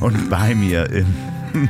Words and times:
Und 0.00 0.30
bei 0.30 0.54
mir 0.54 0.88
im 0.90 1.12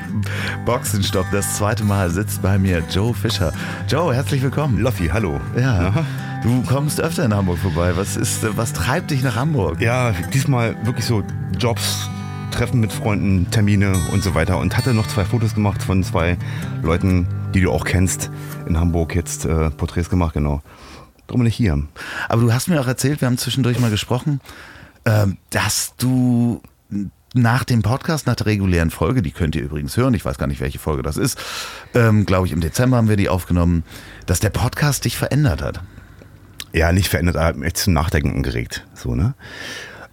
Boxenstopp 0.67 1.27
das 1.32 1.56
zweite 1.56 1.82
Mal 1.82 2.11
sitzt 2.11 2.43
bei 2.43 2.58
mir 2.58 2.83
Joe 2.91 3.15
Fischer. 3.15 3.53
Joe, 3.89 4.15
herzlich 4.15 4.43
willkommen. 4.43 4.79
Loffi, 4.79 5.08
hallo. 5.08 5.41
Ja. 5.58 6.04
Du 6.43 6.62
kommst 6.62 7.01
öfter 7.01 7.25
in 7.25 7.35
Hamburg 7.35 7.59
vorbei. 7.59 7.96
Was 7.96 8.17
ist, 8.17 8.45
was 8.56 8.75
treibt 8.75 9.12
dich 9.12 9.22
nach 9.22 9.37
Hamburg? 9.37 9.80
Ja, 9.80 10.12
diesmal 10.35 10.77
wirklich 10.85 11.06
so 11.06 11.22
Jobs, 11.59 12.11
Treffen 12.51 12.80
mit 12.80 12.93
Freunden, 12.93 13.51
Termine 13.51 13.95
und 14.12 14.22
so 14.22 14.34
weiter. 14.34 14.58
Und 14.58 14.76
hatte 14.76 14.92
noch 14.92 15.06
zwei 15.06 15.24
Fotos 15.24 15.54
gemacht 15.54 15.82
von 15.82 16.04
zwei 16.04 16.36
Leuten, 16.82 17.26
die 17.54 17.62
du 17.62 17.72
auch 17.72 17.86
kennst, 17.86 18.30
in 18.66 18.79
Hamburg 18.79 19.14
jetzt 19.14 19.46
äh, 19.46 19.70
Porträts 19.70 20.10
gemacht, 20.10 20.34
genau. 20.34 20.60
Darum 21.29 21.40
bin 21.40 21.48
ich 21.48 21.56
hier. 21.56 21.82
Aber 22.29 22.42
du 22.42 22.52
hast 22.52 22.68
mir 22.68 22.79
auch 22.79 22.86
erzählt, 22.86 23.22
wir 23.22 23.26
haben 23.26 23.38
zwischendurch 23.38 23.80
mal 23.80 23.90
gesprochen, 23.90 24.40
ähm, 25.06 25.38
dass 25.50 25.95
du 25.96 26.60
nach 27.34 27.64
dem 27.64 27.82
Podcast, 27.82 28.26
nach 28.26 28.36
der 28.36 28.46
regulären 28.46 28.90
Folge, 28.90 29.22
die 29.22 29.30
könnt 29.30 29.54
ihr 29.54 29.62
übrigens 29.62 29.96
hören, 29.96 30.14
ich 30.14 30.24
weiß 30.24 30.38
gar 30.38 30.46
nicht, 30.46 30.60
welche 30.60 30.78
Folge 30.78 31.02
das 31.02 31.16
ist, 31.16 31.38
ähm, 31.95 32.27
glaube 32.27 32.46
ich, 32.46 32.52
im 32.52 32.60
Dezember 32.60 32.96
haben 32.96 33.09
wir 33.09 33.16
die 33.16 33.28
aufgenommen, 33.28 33.84
dass 34.27 34.41
der 34.41 34.50
Podcast 34.50 35.05
dich 35.05 35.16
verändert 35.16 35.62
hat. 35.62 35.80
Ja, 36.72 36.92
nicht 36.92 37.09
verändert, 37.09 37.36
aber 37.36 37.64
echt 37.64 37.78
zum 37.78 37.95
Nachdenken 37.95 38.34
angeregt. 38.36 38.86
So, 38.95 39.14
ne? 39.14 39.34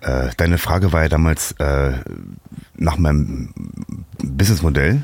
Äh, 0.02 0.30
deine 0.38 0.58
Frage 0.58 0.94
war 0.94 1.04
ja 1.04 1.10
damals 1.10 1.54
äh, 1.54 1.94
nach 2.76 2.98
meinem 2.98 3.54
Businessmodell, 4.24 5.02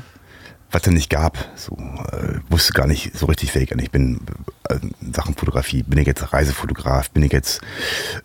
was 0.70 0.86
es 0.86 0.92
nicht 0.92 1.10
gab. 1.10 1.38
So, 1.56 1.76
äh, 2.12 2.38
wusste 2.48 2.72
gar 2.72 2.86
nicht 2.86 3.16
so 3.16 3.26
richtig, 3.26 3.54
wer 3.54 3.62
ich 3.62 3.70
Ich 3.72 3.90
bin 3.90 4.20
äh, 4.68 4.78
Sachen 5.12 5.34
Fotografie, 5.34 5.82
bin 5.82 5.98
ich 5.98 6.06
jetzt 6.06 6.32
Reisefotograf, 6.32 7.10
bin 7.10 7.22
ich 7.22 7.32
jetzt 7.32 7.60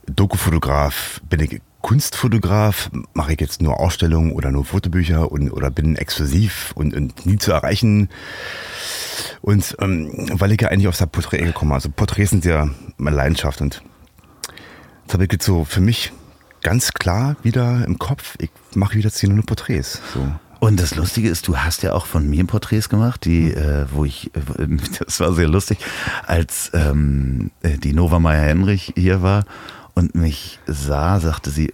Dokufotograf, 0.06 1.22
bin 1.30 1.42
ich 1.42 1.62
Kunstfotograf, 1.82 2.90
mache 3.14 3.34
ich 3.34 3.42
jetzt 3.42 3.62
nur 3.62 3.80
Ausstellungen 3.80 4.32
oder 4.32 4.52
nur 4.52 4.66
Fotobücher 4.66 5.32
und, 5.32 5.52
oder 5.52 5.72
bin 5.72 5.96
exklusiv 5.96 6.72
und, 6.76 6.94
und 6.94 7.26
nie 7.26 7.38
zu 7.38 7.52
erreichen. 7.52 8.10
Und 9.42 9.76
ähm, 9.80 10.12
weil 10.34 10.52
ich 10.52 10.62
ja 10.62 10.70
eigentlich 10.70 10.88
aus 10.88 10.98
der 10.98 11.06
Porträt 11.06 11.44
gekommen 11.44 11.72
Also 11.72 11.90
Porträts 11.90 12.32
sind 12.32 12.46
ja 12.46 12.70
meine 12.98 13.16
Leidenschaft 13.16 13.62
und 13.62 13.82
das 15.06 15.14
habe 15.14 15.26
ich 15.26 15.32
jetzt 15.32 15.46
so 15.46 15.64
für 15.64 15.82
mich 15.82 16.12
ganz 16.62 16.92
klar 16.94 17.38
wieder 17.44 17.86
im 17.86 17.98
Kopf, 17.98 18.36
ich 18.40 18.50
mache 18.76 18.96
wieder 18.96 19.12
zehn 19.12 19.34
nur 19.34 19.46
Porträts. 19.46 20.02
So. 20.14 20.28
Und 20.60 20.80
das 20.80 20.96
Lustige 20.96 21.30
ist, 21.30 21.48
du 21.48 21.58
hast 21.58 21.84
ja 21.84 21.94
auch 21.94 22.08
von 22.08 22.28
mir 22.28 22.46
Porträts 22.46 22.90
gemacht, 22.90 23.26
die, 23.26 23.54
äh, 23.54 23.86
wo 23.92 24.06
ich, 24.06 24.32
das 25.06 25.20
war 25.20 25.34
sehr 25.34 25.48
lustig, 25.48 25.78
als 26.26 26.72
ähm, 26.74 27.52
äh, 27.62 27.78
die 27.78 27.94
Nova 27.94 28.20
Meyer 28.20 28.48
Henrich 28.48 28.94
hier 28.96 29.22
war 29.22 29.46
und 29.98 30.14
mich 30.14 30.60
sah, 30.68 31.20
sagte 31.20 31.50
sie, 31.50 31.74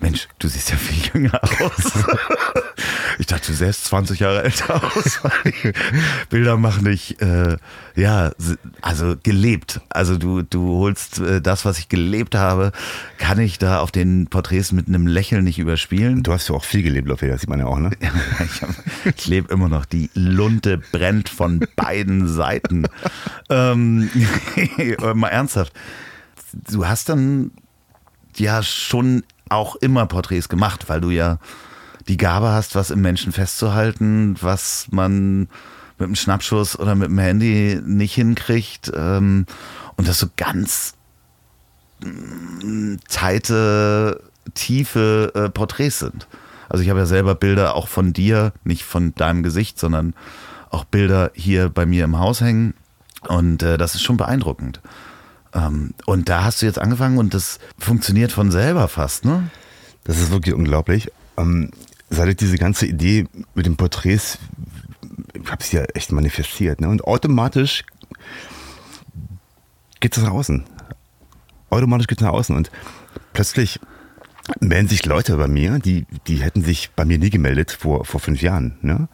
Mensch, 0.00 0.26
du 0.38 0.48
siehst 0.48 0.70
ja 0.70 0.76
viel 0.76 1.10
jünger 1.12 1.38
aus. 1.42 1.92
ich 3.18 3.26
dachte, 3.26 3.48
du 3.48 3.52
sähst 3.52 3.84
20 3.84 4.20
Jahre 4.20 4.42
älter 4.44 4.82
aus. 4.82 5.20
Bilder 6.30 6.56
machen 6.56 6.86
dich, 6.86 7.20
äh, 7.20 7.58
ja, 7.94 8.30
also 8.80 9.16
gelebt. 9.22 9.82
Also 9.90 10.16
du, 10.16 10.40
du 10.40 10.76
holst 10.76 11.18
äh, 11.18 11.42
das, 11.42 11.66
was 11.66 11.78
ich 11.78 11.90
gelebt 11.90 12.34
habe, 12.36 12.72
kann 13.18 13.38
ich 13.38 13.58
da 13.58 13.80
auf 13.80 13.90
den 13.90 14.28
Porträts 14.28 14.72
mit 14.72 14.88
einem 14.88 15.06
Lächeln 15.06 15.44
nicht 15.44 15.58
überspielen. 15.58 16.22
Du 16.22 16.32
hast 16.32 16.48
ja 16.48 16.54
auch 16.54 16.64
viel 16.64 16.82
gelebt, 16.82 17.06
Loffy, 17.06 17.28
das 17.28 17.42
sieht 17.42 17.50
man 17.50 17.58
ja 17.58 17.66
auch, 17.66 17.78
ne? 17.78 17.90
ich, 19.04 19.14
ich 19.14 19.26
lebe 19.26 19.52
immer 19.52 19.68
noch. 19.68 19.84
Die 19.84 20.08
Lunte 20.14 20.78
brennt 20.78 21.28
von 21.28 21.66
beiden 21.76 22.28
Seiten. 22.28 22.86
ähm, 23.50 24.08
mal 25.14 25.28
ernsthaft. 25.28 25.74
Du 26.52 26.86
hast 26.86 27.08
dann 27.08 27.52
ja 28.36 28.62
schon 28.62 29.24
auch 29.48 29.76
immer 29.76 30.06
Porträts 30.06 30.48
gemacht, 30.48 30.88
weil 30.88 31.00
du 31.00 31.10
ja 31.10 31.38
die 32.06 32.16
Gabe 32.16 32.48
hast, 32.50 32.74
was 32.74 32.90
im 32.90 33.00
Menschen 33.00 33.32
festzuhalten, 33.32 34.36
was 34.40 34.88
man 34.90 35.48
mit 35.98 36.06
einem 36.06 36.14
Schnappschuss 36.14 36.78
oder 36.78 36.94
mit 36.94 37.08
dem 37.08 37.18
Handy 37.18 37.80
nicht 37.84 38.14
hinkriegt. 38.14 38.90
Ähm, 38.94 39.46
und 39.96 40.08
das 40.08 40.18
so 40.18 40.28
ganz 40.36 40.94
mm, 42.02 42.96
tiefe 44.54 45.32
äh, 45.34 45.48
Porträts 45.50 45.98
sind. 45.98 46.28
Also 46.68 46.82
ich 46.82 46.90
habe 46.90 47.00
ja 47.00 47.06
selber 47.06 47.34
Bilder 47.34 47.74
auch 47.74 47.88
von 47.88 48.12
dir, 48.12 48.52
nicht 48.64 48.84
von 48.84 49.14
deinem 49.14 49.42
Gesicht, 49.42 49.78
sondern 49.78 50.14
auch 50.70 50.84
Bilder 50.84 51.30
hier 51.34 51.68
bei 51.68 51.86
mir 51.86 52.04
im 52.04 52.18
Haus 52.18 52.40
hängen. 52.40 52.74
Und 53.26 53.62
äh, 53.62 53.78
das 53.78 53.94
ist 53.94 54.02
schon 54.02 54.16
beeindruckend. 54.16 54.80
Ähm, 55.54 55.94
und 56.06 56.28
da 56.28 56.44
hast 56.44 56.62
du 56.62 56.66
jetzt 56.66 56.78
angefangen 56.78 57.18
und 57.18 57.34
das 57.34 57.58
funktioniert 57.78 58.32
von 58.32 58.50
selber 58.50 58.88
fast, 58.88 59.24
ne? 59.24 59.50
Das 60.04 60.18
ist 60.18 60.30
wirklich 60.30 60.54
unglaublich. 60.54 61.10
Ähm, 61.36 61.70
seit 62.10 62.40
diese 62.40 62.58
ganze 62.58 62.86
Idee 62.86 63.26
mit 63.54 63.66
den 63.66 63.76
Porträts, 63.76 64.38
ich 65.34 65.50
habe 65.50 65.62
es 65.62 65.72
ja 65.72 65.84
echt 65.94 66.12
manifestiert, 66.12 66.80
ne? 66.80 66.88
Und 66.88 67.04
automatisch 67.04 67.84
geht 70.00 70.16
es 70.16 70.22
nach 70.22 70.32
außen. 70.32 70.64
Automatisch 71.70 72.06
geht 72.06 72.18
es 72.18 72.24
nach 72.24 72.32
außen 72.32 72.56
und 72.56 72.70
plötzlich 73.32 73.80
melden 74.60 74.88
sich 74.88 75.04
Leute 75.04 75.36
bei 75.36 75.48
mir, 75.48 75.78
die, 75.78 76.06
die 76.26 76.36
hätten 76.36 76.64
sich 76.64 76.90
bei 76.96 77.04
mir 77.04 77.18
nie 77.18 77.30
gemeldet 77.30 77.72
vor, 77.72 78.04
vor 78.04 78.20
fünf 78.20 78.40
Jahren. 78.40 78.78
Ne? 78.80 79.08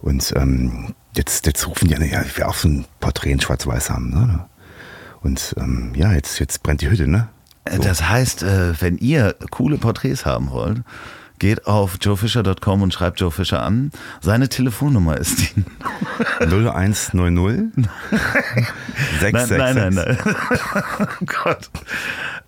Und 0.00 0.32
ähm, 0.36 0.94
jetzt, 1.14 1.46
jetzt 1.46 1.66
rufen 1.66 1.88
die 1.88 1.96
an, 1.96 2.08
ja, 2.08 2.22
ich 2.22 2.36
will 2.36 2.44
auch 2.44 2.54
so 2.54 2.68
ein 2.68 2.84
Porträt 3.00 3.32
in 3.32 3.40
Schwarz-Weiß 3.40 3.90
haben. 3.90 4.10
Ne? 4.10 4.46
Und 5.22 5.54
ähm, 5.58 5.92
ja, 5.94 6.12
jetzt, 6.12 6.38
jetzt 6.38 6.62
brennt 6.62 6.80
die 6.80 6.90
Hütte, 6.90 7.08
ne? 7.08 7.28
Äh, 7.64 7.76
so. 7.76 7.82
Das 7.82 8.08
heißt, 8.08 8.42
äh, 8.42 8.80
wenn 8.80 8.98
ihr 8.98 9.34
coole 9.50 9.78
Porträts 9.78 10.24
haben 10.26 10.50
wollt, 10.50 10.82
geht 11.38 11.66
auf 11.66 11.98
joefischer.com 12.00 12.82
und 12.82 12.92
schreibt 12.92 13.20
Joe 13.20 13.30
Fischer 13.30 13.62
an. 13.62 13.90
Seine 14.20 14.48
Telefonnummer 14.48 15.16
ist 15.16 15.38
die 15.40 15.64
0190 16.40 17.14
666. 19.20 19.58
Nein, 19.58 19.74
nein, 19.74 19.94
nein. 19.94 19.94
nein. 19.94 20.18
oh 21.20 21.24
Gott. 21.44 21.70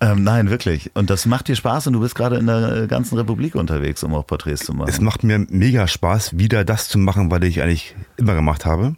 Ähm, 0.01 0.23
nein, 0.23 0.49
wirklich. 0.49 0.91
Und 0.95 1.09
das 1.09 1.25
macht 1.25 1.47
dir 1.47 1.55
Spaß 1.55 1.87
und 1.87 1.93
du 1.93 1.99
bist 1.99 2.15
gerade 2.15 2.37
in 2.37 2.47
der 2.47 2.87
ganzen 2.87 3.17
Republik 3.17 3.55
unterwegs, 3.55 4.03
um 4.03 4.13
auch 4.13 4.25
Porträts 4.25 4.65
zu 4.65 4.73
machen. 4.73 4.89
Es 4.89 4.99
macht 4.99 5.23
mir 5.23 5.45
mega 5.49 5.87
Spaß, 5.87 6.37
wieder 6.37 6.65
das 6.65 6.89
zu 6.89 6.97
machen, 6.97 7.31
was 7.31 7.41
ich 7.43 7.61
eigentlich 7.61 7.95
immer 8.17 8.33
gemacht 8.33 8.65
habe. 8.65 8.95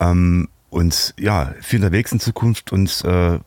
Ähm, 0.00 0.48
und 0.70 1.14
ja, 1.18 1.54
viel 1.60 1.80
unterwegs 1.80 2.12
in 2.12 2.20
Zukunft 2.20 2.72
und 2.72 3.04
äh, 3.04 3.38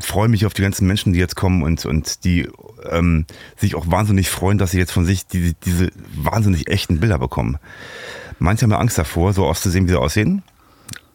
freue 0.00 0.28
mich 0.28 0.46
auf 0.46 0.54
die 0.54 0.62
ganzen 0.62 0.86
Menschen, 0.86 1.12
die 1.12 1.18
jetzt 1.18 1.36
kommen 1.36 1.62
und, 1.62 1.86
und 1.86 2.24
die 2.24 2.48
ähm, 2.90 3.26
sich 3.56 3.74
auch 3.74 3.90
wahnsinnig 3.90 4.28
freuen, 4.28 4.58
dass 4.58 4.72
sie 4.72 4.78
jetzt 4.78 4.92
von 4.92 5.04
sich 5.04 5.26
die, 5.26 5.54
diese 5.64 5.90
wahnsinnig 6.14 6.68
echten 6.68 7.00
Bilder 7.00 7.18
bekommen. 7.18 7.58
Manche 8.38 8.64
haben 8.64 8.70
ja 8.70 8.78
Angst 8.78 8.98
davor, 8.98 9.32
so 9.32 9.46
auszusehen, 9.46 9.86
wie 9.86 9.90
sie 9.90 9.98
aussehen, 9.98 10.42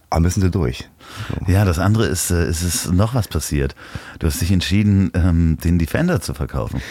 aber 0.10 0.22
müssen 0.22 0.42
sie 0.42 0.52
durch. 0.52 0.90
So. 1.30 1.52
Ja, 1.52 1.66
das 1.66 1.80
andere 1.80 2.06
ist, 2.06 2.32
äh, 2.32 2.48
ist 2.50 2.64
es 2.64 2.92
noch 2.92 3.14
was 3.16 3.28
passiert. 3.28 3.76
Du 4.20 4.28
hast 4.28 4.42
dich 4.42 4.52
entschieden, 4.52 5.12
ähm, 5.14 5.58
den 5.64 5.80
Defender 5.80 6.22
zu 6.22 6.34
verkaufen. 6.34 6.82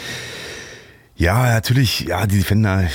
Ja, 1.15 1.43
natürlich, 1.53 2.01
ja, 2.01 2.25
die 2.25 2.39
Defender, 2.39 2.87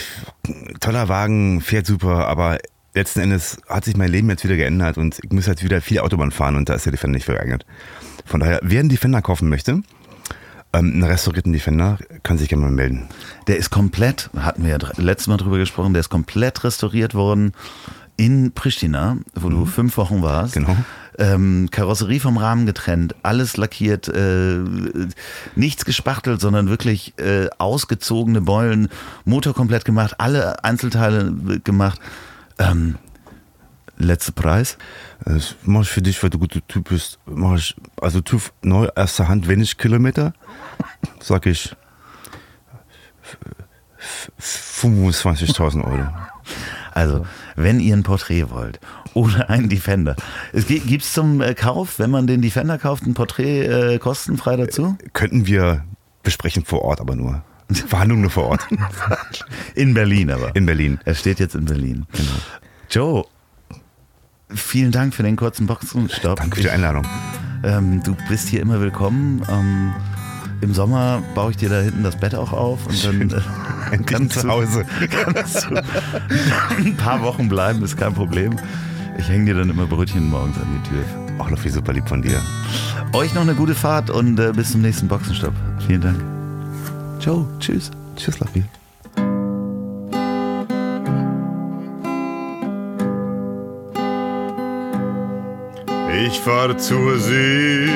toller 0.80 1.08
Wagen, 1.08 1.60
fährt 1.60 1.86
super, 1.86 2.26
aber 2.26 2.58
letzten 2.94 3.20
Endes 3.20 3.58
hat 3.68 3.84
sich 3.84 3.96
mein 3.96 4.10
Leben 4.10 4.28
jetzt 4.30 4.44
wieder 4.44 4.56
geändert 4.56 4.98
und 4.98 5.18
ich 5.22 5.30
muss 5.30 5.46
jetzt 5.46 5.62
wieder 5.62 5.80
viel 5.80 6.00
Autobahn 6.00 6.30
fahren 6.30 6.56
und 6.56 6.68
da 6.68 6.74
ist 6.74 6.86
der 6.86 6.92
Defender 6.92 7.16
nicht 7.16 7.26
geeignet. 7.26 7.64
Von 8.24 8.40
daher, 8.40 8.60
wer 8.62 8.80
einen 8.80 8.88
Defender 8.88 9.22
kaufen 9.22 9.48
möchte, 9.48 9.82
ähm, 10.72 10.92
einen 10.92 11.04
restaurierten 11.04 11.52
Defender, 11.52 11.98
kann 12.22 12.38
sich 12.38 12.48
gerne 12.48 12.64
mal 12.64 12.72
melden. 12.72 13.08
Der 13.46 13.56
ist 13.56 13.70
komplett, 13.70 14.30
hatten 14.36 14.64
wir 14.64 14.70
ja 14.70 14.78
letztes 14.96 15.28
Mal 15.28 15.36
drüber 15.36 15.58
gesprochen, 15.58 15.94
der 15.94 16.00
ist 16.00 16.10
komplett 16.10 16.64
restauriert 16.64 17.14
worden 17.14 17.52
in 18.16 18.52
Pristina, 18.52 19.16
wo 19.34 19.48
mhm. 19.48 19.54
du 19.54 19.64
fünf 19.64 19.96
Wochen 19.96 20.22
warst. 20.22 20.54
Genau. 20.54 20.76
Ähm, 21.20 21.68
Karosserie 21.70 22.20
vom 22.20 22.36
Rahmen 22.36 22.66
getrennt, 22.66 23.16
alles 23.24 23.56
lackiert, 23.56 24.08
äh, 24.08 24.58
nichts 25.56 25.84
gespachtelt, 25.84 26.40
sondern 26.40 26.68
wirklich 26.68 27.14
äh, 27.18 27.48
ausgezogene 27.58 28.40
Beulen, 28.40 28.88
Motor 29.24 29.52
komplett 29.52 29.84
gemacht, 29.84 30.16
alle 30.18 30.62
Einzelteile 30.62 31.60
gemacht. 31.64 32.00
Ähm, 32.58 32.98
letzter 33.96 34.32
Preis? 34.32 34.78
Das 35.24 35.56
mache 35.62 35.82
ich 35.82 35.88
für 35.90 36.02
dich, 36.02 36.22
weil 36.22 36.30
du 36.30 36.38
guter 36.38 36.66
Typ 36.66 36.88
bist. 36.88 37.18
Mach 37.26 37.56
ich, 37.56 37.76
also 38.00 38.20
TÜV 38.20 38.52
neu, 38.62 38.88
erster 38.94 39.28
Hand, 39.28 39.48
wenig 39.48 39.76
Kilometer, 39.78 40.32
sag 41.20 41.46
ich 41.46 41.74
25.000 44.40 45.84
Euro. 45.84 46.08
Also, 46.92 47.26
wenn 47.56 47.80
ihr 47.80 47.96
ein 47.96 48.02
Porträt 48.02 48.50
wollt 48.50 48.80
oder 49.14 49.50
einen 49.50 49.68
Defender. 49.68 50.16
Gibt 50.52 51.02
es 51.02 51.12
zum 51.12 51.40
äh, 51.40 51.54
Kauf, 51.54 51.98
wenn 51.98 52.10
man 52.10 52.26
den 52.26 52.42
Defender 52.42 52.78
kauft, 52.78 53.04
ein 53.04 53.14
Porträt 53.14 53.66
äh, 53.66 53.98
kostenfrei 53.98 54.56
dazu? 54.56 54.96
Könnten 55.12 55.46
wir 55.46 55.84
besprechen 56.22 56.64
vor 56.64 56.82
Ort 56.82 57.00
aber 57.00 57.14
nur. 57.14 57.42
Verhandlungen 57.70 58.22
nur 58.22 58.30
vor 58.30 58.46
Ort. 58.46 58.66
In 59.78 59.94
Berlin 59.94 60.28
aber. 60.32 60.56
In 60.56 60.66
Berlin. 60.66 60.98
Er 61.04 61.14
steht 61.14 61.38
jetzt 61.38 61.54
in 61.54 61.64
Berlin. 61.64 62.04
Genau. 62.10 62.30
Joe, 62.90 63.24
vielen 64.52 64.90
Dank 64.90 65.14
für 65.14 65.22
den 65.22 65.36
kurzen 65.36 65.68
Boxenstopp. 65.68 66.40
Danke 66.40 66.56
für 66.56 66.62
die 66.62 66.70
Einladung. 66.70 67.06
Ähm, 67.62 68.02
du 68.02 68.16
bist 68.28 68.48
hier 68.48 68.60
immer 68.60 68.80
willkommen. 68.80 69.40
Ähm, 69.48 69.92
Im 70.62 70.74
Sommer 70.74 71.22
baue 71.36 71.52
ich 71.52 71.58
dir 71.58 71.68
da 71.68 71.80
hinten 71.80 72.02
das 72.02 72.18
Bett 72.18 72.34
auch 72.34 72.52
auf 72.52 72.88
und 72.88 73.04
dann. 73.04 73.20
Endlich 73.92 74.30
zu 74.30 74.48
Hause. 74.48 74.84
Kannst 75.10 75.70
du 75.70 75.76
ein 75.76 76.96
paar 76.96 77.22
Wochen 77.22 77.48
bleiben, 77.48 77.80
ist 77.84 77.96
kein 77.96 78.14
Problem. 78.14 78.56
Ich 79.16 79.28
hänge 79.28 79.44
dir 79.44 79.54
dann 79.54 79.70
immer 79.70 79.86
Brötchen 79.86 80.28
morgens 80.28 80.56
an 80.56 80.66
die 80.74 80.88
Tür. 80.88 81.04
Auch 81.38 81.50
noch 81.50 81.64
wie 81.64 81.68
super 81.68 81.92
lieb 81.92 82.08
von 82.08 82.20
dir. 82.20 82.42
Euch 83.12 83.32
noch 83.32 83.42
eine 83.42 83.54
gute 83.54 83.76
Fahrt 83.76 84.10
und 84.10 84.40
äh, 84.40 84.52
bis 84.52 84.72
zum 84.72 84.80
nächsten 84.80 85.06
Boxenstopp. 85.06 85.54
Vielen 85.86 86.00
Dank. 86.00 86.20
Ciao, 87.20 87.46
tschüss. 87.60 87.92
Tschüss, 88.16 88.40
Lafi. 88.40 88.64
Ich 96.26 96.40
fahre 96.40 96.76
zur 96.76 97.16
See, 97.16 97.86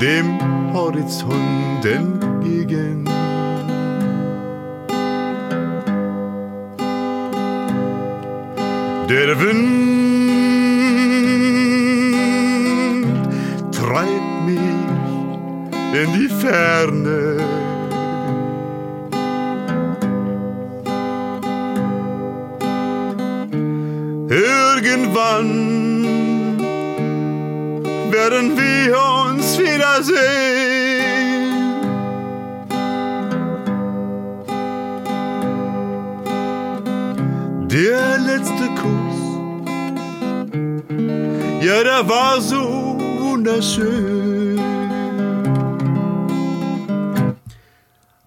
dem 0.00 0.38
Horizont 0.72 1.84
entgegen. 1.84 3.04
Der 9.08 9.40
Wind 9.40 9.70
treibt 13.70 14.44
mich 14.44 14.58
in 16.02 16.12
die 16.14 16.28
Ferne. 16.28 17.69
Werden 28.40 28.56
wir 28.56 28.96
uns 29.26 29.58
wiedersehen. 29.58 30.16
Der 37.68 38.18
letzte 38.18 38.66
Kuss, 38.80 39.20
ja, 41.60 41.84
der 41.84 42.08
war 42.08 42.40
so 42.40 42.98
wunderschön. 43.18 44.58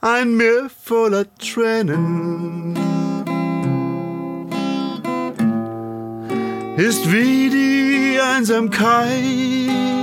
Ein 0.01 0.35
Meer 0.35 0.69
voller 0.83 1.25
Tränen 1.37 2.77
ist 6.77 7.11
wie 7.11 7.49
die 7.49 8.19
Einsamkeit. 8.19 10.02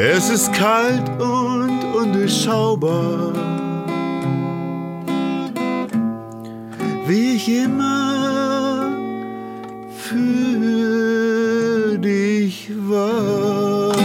Es 0.00 0.30
ist 0.30 0.52
kalt 0.52 1.08
und 1.20 1.82
undurchschaubar, 1.92 3.32
wie 7.08 7.34
ich 7.34 7.48
immer 7.48 8.92
für 9.90 11.98
dich 11.98 12.70
war. 12.88 13.97